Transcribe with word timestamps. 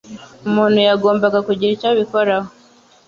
Umuntu 0.47 0.77
yagombaga 0.89 1.39
kugira 1.47 1.73
icyo 1.75 1.87
abikoraho. 1.91 2.49